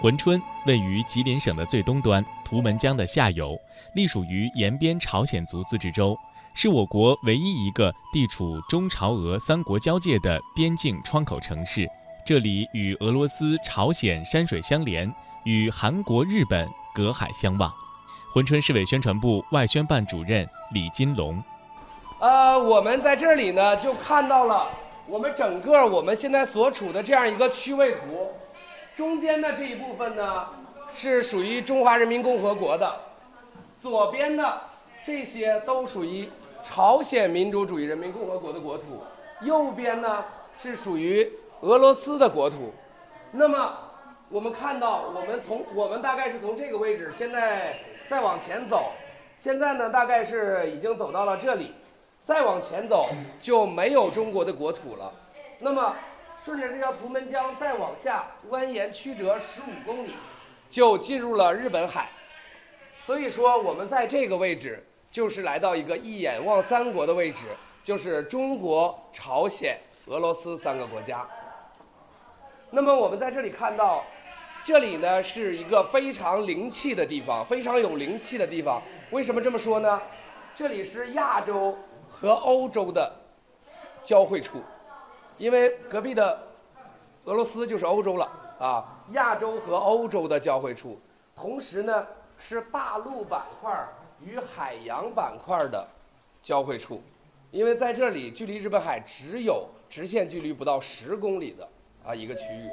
[0.00, 3.54] 珲春位于吉林省的最东端，图们江的下游，
[3.94, 6.16] 隶属于延边朝鲜族自治州，
[6.54, 11.86] 是我国唯一一个地处中朝俄三国交界的边境窗口城市。
[12.24, 15.12] 这里与俄罗斯、朝鲜山水相连，
[15.44, 17.70] 与韩国、日本隔海相望。
[18.32, 21.42] 珲春市委宣传部外宣办主任李金龙。
[22.20, 24.70] 呃，我们在这里呢，就看到了
[25.06, 28.30] 我们整个我们现在所处的这样一个区位图。
[29.00, 30.46] 中间的这一部分呢，
[30.92, 32.86] 是属于中华人民共和国的；
[33.80, 34.60] 左边的
[35.02, 36.28] 这些都属于
[36.62, 38.84] 朝鲜民主主义人民共和国的国土；
[39.40, 40.22] 右边呢
[40.60, 41.32] 是属于
[41.62, 42.74] 俄罗斯的国土。
[43.32, 43.74] 那么
[44.28, 48.90] 我们看到，我们从我们大概是从这个位置，现在再往前走，
[49.34, 51.72] 现在呢大概是已经走到了这里。
[52.26, 53.08] 再往前走
[53.40, 55.10] 就没有中国的国土了。
[55.58, 55.96] 那么，
[56.42, 60.14] 顺着这条图们江再往下蜿蜒曲折十五公里，
[60.70, 62.08] 就进入了日本海。
[63.04, 67.42] 所以说，我们在这个位置就是来到一个一眼望三国的位置，
[67.84, 71.28] 就是中国、朝鲜、俄罗斯三个国家。
[72.70, 74.02] 那么我们在这里看到，
[74.64, 78.80] 这里呢是一个非常灵气的地方，非常有灵气的地方。
[79.10, 80.00] 为什么这么说呢？
[80.54, 81.76] 这里是亚洲。
[82.10, 83.10] 和欧洲的
[84.02, 84.62] 交汇处，
[85.40, 86.38] 因为隔壁的
[87.24, 91.00] 俄罗斯就是欧洲了啊，亚洲和欧洲的交汇处，
[91.34, 93.88] 同时呢是大陆板块
[94.22, 95.88] 与海洋板块的
[96.42, 97.02] 交汇处，
[97.50, 101.66] 因为在这里距离日本海只有直线距离不到十公里的
[102.04, 102.68] 啊一个区域。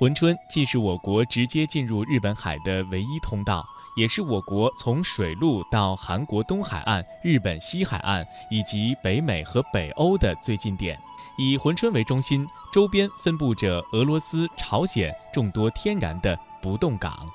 [0.00, 3.62] 珲春既是我国直接进入日本海的唯一通道。
[3.96, 10.98] 也是我国从水路到韩国东海岸、日本西海岸以及北美和北欧的最近点。
[11.36, 17.28] 以珲春为中心，周边分布着俄罗斯、朝鲜众多天然的不动港。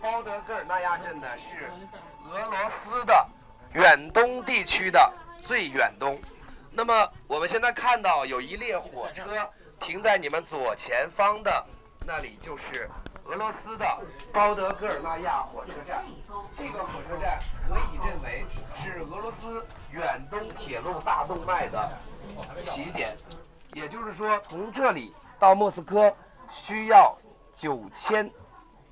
[0.00, 1.70] 包德戈尔纳亚镇呢是
[2.28, 3.26] 俄罗斯的
[3.74, 5.12] 远东地区的
[5.42, 6.18] 最远东。
[6.72, 9.24] 那么我们现在看到有一列火车
[9.80, 11.66] 停在你们左前方的
[12.06, 12.88] 那里，就是。
[13.28, 13.84] 俄罗斯的
[14.32, 16.04] 包德戈尔纳亚火车站，
[16.54, 17.38] 这个火车站
[17.68, 18.46] 可以认为
[18.82, 21.90] 是俄罗斯远东铁路大动脉的
[22.58, 23.16] 起点。
[23.74, 26.14] 也就是说，从这里到莫斯科
[26.48, 27.16] 需要
[27.52, 28.30] 九千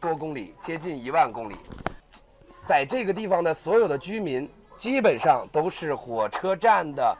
[0.01, 1.57] 多公里，接近一万公里。
[2.67, 7.17] 在这个地方的所有的居民，基本上都是火车站的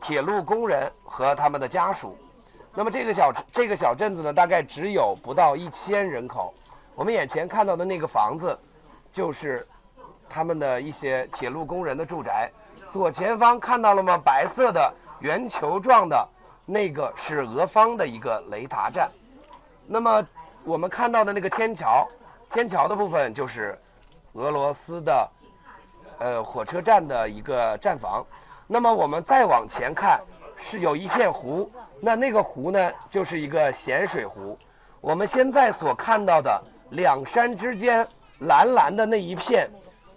[0.00, 2.18] 铁路工人和他们的家属。
[2.72, 6.54] 那么这个小这个小镇子呢，大概只有不到一千人口。
[6.94, 8.56] 我们眼前看到的那个房子，
[9.10, 9.66] 就是
[10.28, 12.50] 他们的一些铁路工人的住宅。
[12.92, 14.16] 左前方看到了吗？
[14.16, 16.28] 白色的圆球状的，
[16.64, 19.10] 那个是俄方的一个雷达站。
[19.86, 20.24] 那么
[20.64, 22.06] 我们看到的那个天桥，
[22.52, 23.76] 天桥的部分就是
[24.34, 25.28] 俄罗斯的
[26.18, 28.24] 呃火车站的一个站房。
[28.68, 30.20] 那么我们再往前看，
[30.56, 31.68] 是有一片湖。
[32.02, 34.56] 那那个湖呢，就是一个咸水湖。
[35.02, 38.06] 我们现在所看到的两山之间
[38.40, 39.70] 蓝蓝的那一片，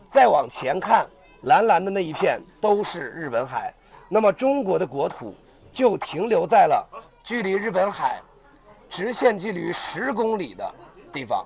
[0.09, 1.05] 再往前看，
[1.41, 3.73] 蓝蓝的那一片都是日本海。
[4.07, 5.35] 那么中国的国土
[5.73, 6.87] 就停留在了
[7.21, 8.21] 距离日本海
[8.89, 10.73] 直线距离十公里的
[11.11, 11.45] 地方。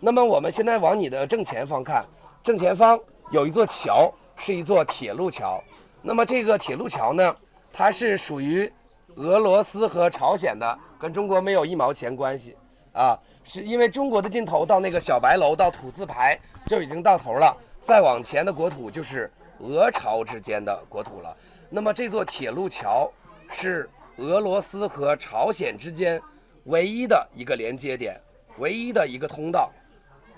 [0.00, 2.04] 那么我们现在往你的正前方看，
[2.42, 2.98] 正前方
[3.30, 5.62] 有一座桥，是一座铁路桥。
[6.00, 7.36] 那么这个铁路桥呢，
[7.70, 8.72] 它是属于。
[9.16, 12.56] 俄罗斯和朝鲜的跟中国没有一毛钱关系，
[12.92, 19.30] 啊，是因为中国的尽头到那个小白楼到土字牌就已经到头了，再往前的国土就是
[19.60, 21.36] 俄朝之间的国土了。
[21.70, 23.10] 那么这座铁路桥
[23.50, 26.20] 是俄罗斯和朝鲜之间
[26.64, 28.20] 唯一的一个连接点，
[28.58, 29.70] 唯一的一个通道，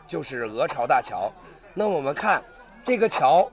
[0.07, 1.31] 就是俄朝大桥。
[1.75, 2.43] 那我们看
[2.83, 3.51] 这个桥，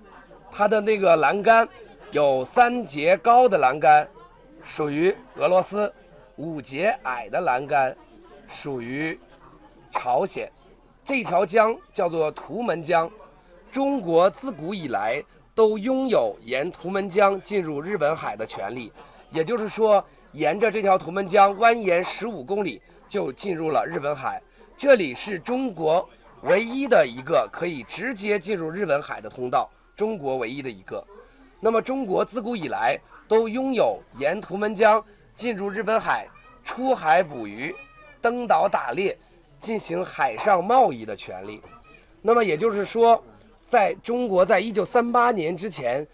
[0.51, 1.67] 它的那个栏杆
[2.11, 4.07] 有三节高的栏杆。
[4.67, 5.91] 属于俄罗斯，
[6.35, 7.95] 五节矮的栏杆
[8.49, 9.17] 属于
[9.89, 10.51] 朝鲜。
[11.05, 13.09] 这条江叫做图门江。
[13.71, 15.23] 中国自古以来
[15.55, 18.91] 都拥有沿图门江进入日本海的权利，
[19.31, 20.03] 也就是说，
[20.33, 24.41] 沿着这条图门江蜿蜒十五公里就进入了日本海。
[24.77, 26.07] 这里是中国
[26.41, 31.03] 唯一的一个可以直接进入日本海的通道，中国唯一的一个。
[31.61, 32.99] 那么，中国自古以来。
[33.27, 35.03] 都拥有沿图们江
[35.35, 36.27] 进入日本海、
[36.63, 37.75] 出海捕鱼、
[38.21, 39.17] 登岛打猎、
[39.59, 41.61] 进行海上贸易的权利。
[42.21, 43.23] 那么也就是说，
[43.69, 46.05] 在中国在一九三八年之前，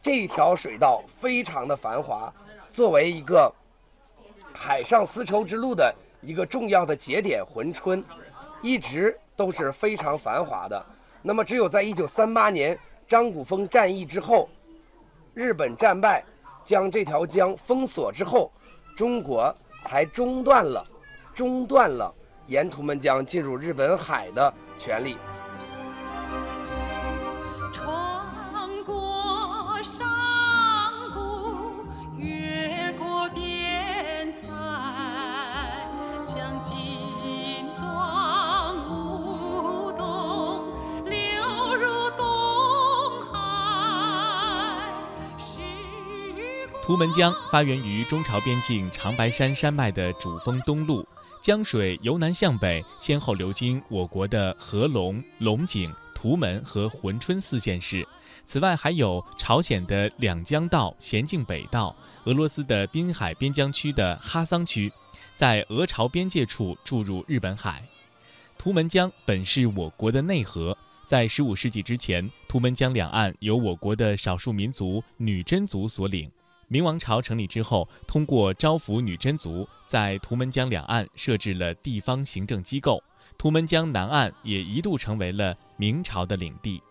[0.00, 2.32] 这条水道非常的繁华，
[2.70, 3.52] 作为一个
[4.52, 8.04] 海上丝绸之路的一个重要的节点珲春，
[8.60, 10.86] 一直都是非常繁华的。
[11.22, 12.78] 那么，只有在一九三八年
[13.08, 14.48] 张古峰战役之后，
[15.34, 16.24] 日本战败，
[16.64, 18.52] 将这条江封锁之后，
[18.96, 19.54] 中国
[19.84, 20.86] 才中断了，
[21.34, 22.14] 中断了
[22.46, 25.16] 沿途们将进入日本海的权利。
[46.92, 51.02] 图门江发源于中朝边境长白山山脉的主峰东麓，
[51.40, 58.06] 江水由南向北，先后流经我国的合龙、龙井、图门和珲春四县市。
[58.44, 64.92] 此外，还有朝鲜的两江道、咸镜北道，俄罗斯的滨海边疆区的哈桑区，
[65.34, 67.82] 在俄朝边界处注入日本海。
[68.58, 76.30] 图门江本是我国的内河，在15世纪之前，图们江两岸由我国的少数民族女真族所领。
[76.72, 83.04] 明王朝成立之后，通过招抚女真族，在图们江两岸设置了地方行政机构。
[83.36, 86.82] 图们江南岸也一度成为了明朝的领地。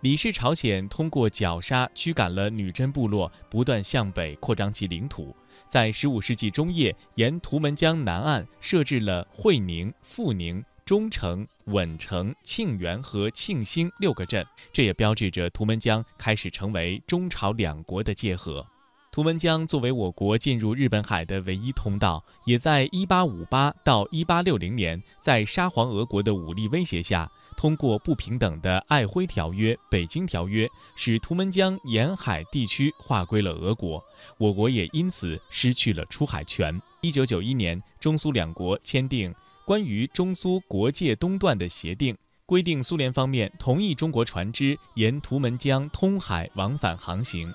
[0.00, 5.34] 李氏朝鲜通过绞杀驱赶了女真部落，不断向北扩张其领土。
[5.66, 14.44] 在15世纪中叶，沿图们江南岸设置了会宁、富宁、中城、稳城、庆元和庆兴六个镇，
[14.74, 18.66] 这也标志着图们江开始成为中朝两国的界河。
[19.12, 30.66] 图们江作为我国进入日本海的唯一通道，也在1858到1860年，在沙皇俄国的武力威胁下，通过不平等的《瑷珲条约》《北京条约》，
[30.96, 34.02] 使图们江沿海地区划归了俄国，
[34.38, 36.80] 我国也因此失去了出海权。
[37.02, 39.30] 1991年，中苏两国签订
[39.66, 42.14] 《关于中苏国界东段的协定》，
[42.46, 47.52] 规定苏联方面同意中国船只沿图们江通海往返航行。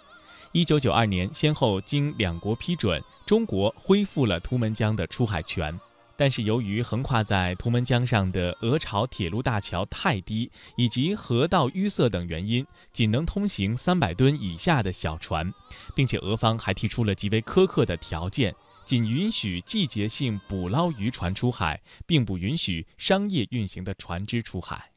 [0.58, 5.80] 一九九二年，先后经两国批准，中国恢复了图们江的出海权。
[6.16, 15.54] 但是，由于横跨在图们江上的俄朝铁路大桥太低，以及河道淤塞等原因，仅能通行三百吨以下的小船，
[15.94, 24.90] 并且俄方还提出了极为苛刻的条件，仅允许季节性捕捞渔船出海，并不允许商业运行的船只出海。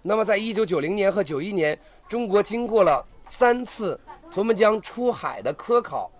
[0.00, 1.76] 那么，在一九九零年和九一年，
[2.08, 3.98] 中国经过了三次。
[4.30, 6.10] 图们江出海的科考，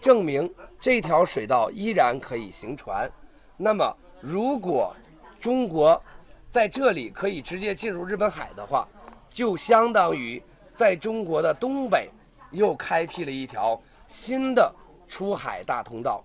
[0.00, 3.10] 证明这条水道依然可以行船。
[3.56, 4.94] 那么，如果
[5.38, 6.02] 中国
[6.50, 8.88] 在这里可以直接进入日本海的话，
[9.28, 10.42] 就相当于
[10.74, 12.10] 在中国的东北
[12.50, 14.74] 又开辟了一条新的
[15.06, 16.24] 出海大通道。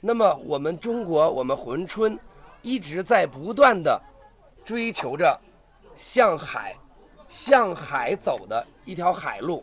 [0.00, 2.18] 那么，我们中国，我们珲春
[2.60, 4.00] 一直在不断的
[4.64, 5.40] 追求着
[5.96, 6.76] 向海、
[7.28, 9.62] 向海走的一条海路。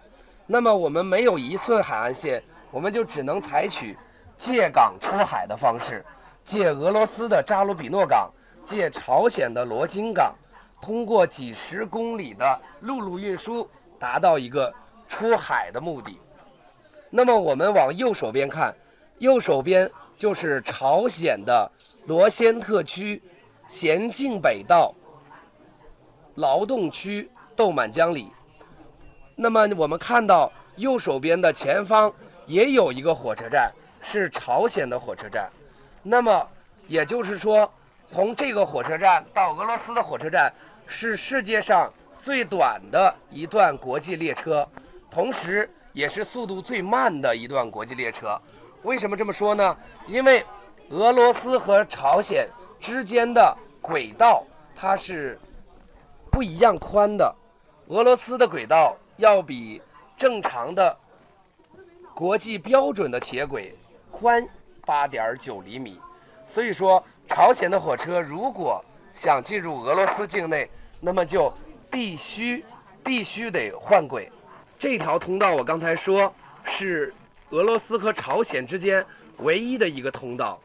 [0.52, 2.42] 那么我们没有一寸海岸线，
[2.72, 3.96] 我们就只能采取
[4.36, 6.04] 借港出海的方式，
[6.44, 8.32] 借俄罗斯的扎鲁比诺港，
[8.66, 10.34] 借朝鲜的罗津港，
[10.82, 13.70] 通过几十公里的陆路运输，
[14.00, 14.74] 达到一个
[15.08, 16.20] 出海的目的。
[17.12, 18.74] 那么我们往右手边看，
[19.20, 19.88] 右手边
[20.18, 21.72] 就是朝鲜的
[22.08, 23.22] 罗先特区
[23.68, 24.96] 咸镜北道
[26.34, 28.32] 劳动区豆满江里。
[29.42, 32.12] 那么我们看到右手边的前方
[32.46, 35.50] 也有一个火车站，是朝鲜的火车站。
[36.04, 36.46] 那么
[36.90, 37.72] 也就是说，
[38.06, 40.52] 从这个火车站到俄罗斯的火车站
[40.86, 44.68] 是世界上最短的一段国际列车，
[45.10, 48.38] 同时也是速度最慢的一段国际列车。
[48.84, 49.78] 为什么这么说呢？
[50.06, 50.46] 因为
[50.90, 52.46] 俄罗斯和朝鲜
[52.78, 54.44] 之间的轨道
[54.76, 55.40] 它是
[56.30, 57.34] 不一样宽的，
[57.88, 58.98] 俄罗斯的轨道。
[59.20, 59.82] 要比
[60.18, 60.98] 正常的
[62.16, 63.76] 国际标准的铁轨
[64.10, 64.48] 宽
[64.86, 66.00] 八点九厘米，
[66.46, 68.84] 所以说朝鲜的火车如果
[69.14, 70.70] 想进入俄罗斯境内，
[71.02, 71.54] 那么就
[71.92, 72.64] 必须
[73.04, 74.32] 必须得换轨。
[74.78, 76.34] 这条通道我刚才说
[76.64, 77.14] 是
[77.50, 79.06] 俄罗斯和朝鲜之间
[79.40, 80.58] 唯一的一个通道，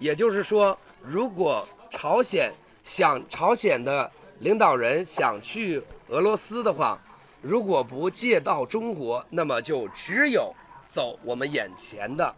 [0.00, 7.00] 也就是说，如果朝鲜想朝鲜的领导人想去俄罗斯的话。
[7.42, 10.54] 如果不借到中国，那么就只有
[10.88, 12.32] 走我们眼前的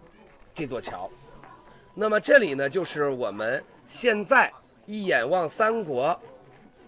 [0.54, 1.10] 这座桥。
[1.94, 4.50] 那么这里呢，就是我们现在
[4.86, 6.18] 一眼望三国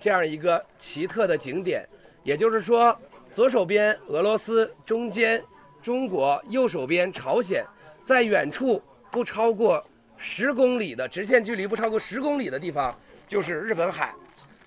[0.00, 1.86] 这样一个奇特的景点。
[2.24, 2.98] 也就是说，
[3.32, 5.44] 左手边俄罗斯，中间
[5.80, 7.64] 中国，右手边朝鲜，
[8.02, 8.82] 在远处
[9.12, 14.12] 不超过十公里的直线距离不超过十公里的地方就是日本海，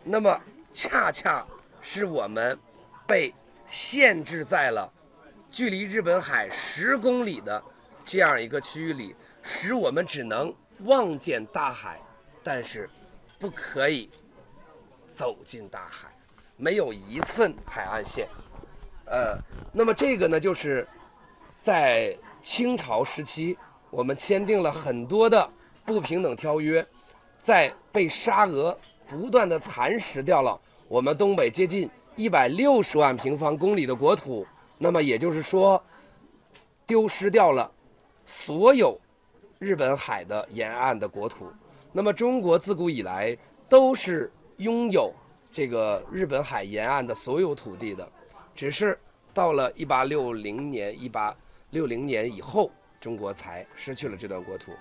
[0.04, 0.40] 那么
[0.72, 1.46] 恰恰
[1.82, 2.58] 是我们
[3.10, 3.34] 被
[3.66, 4.88] 限制在了
[5.50, 7.62] 距离日本海十公里的
[8.06, 12.00] 这样一个区域里，使我们只能望见大海，
[12.44, 12.88] 但是
[13.40, 14.12] 不可以
[15.12, 16.08] 走进大海，
[16.56, 18.28] 没有一寸海岸线。
[19.06, 19.36] 呃，
[19.74, 20.88] 那么这个呢，就是
[21.60, 23.58] 在清朝时期，
[23.90, 25.50] 我们签订了很多的
[25.84, 26.86] 不平等条约，
[27.44, 31.90] 在被沙俄不断的蚕食掉了我们东北接近
[32.20, 34.46] 一百六十万平方公里的国土，
[34.78, 35.82] 那么也就是说，
[36.86, 37.72] 丢失掉了
[38.26, 39.00] 所有
[39.58, 41.50] 日本海的沿岸的国土。
[41.94, 43.38] 那么中国自古以来
[43.70, 45.14] 都是拥有
[45.50, 48.06] 这个日本海沿岸的所有土地的。
[48.54, 49.00] 只是
[49.34, 51.34] 到了一八六零年、一八
[51.70, 54.74] 六零年以后，中国才失去了这段国土。